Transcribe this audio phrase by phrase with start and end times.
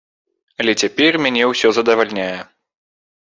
[0.63, 2.31] Але цяпер мяне ўсё задавальняе.